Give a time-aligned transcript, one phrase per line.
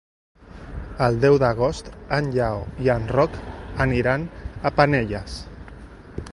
[1.07, 3.37] El deu d'agost en Lleó i en Roc
[3.87, 4.27] aniran
[4.71, 5.41] a Penelles.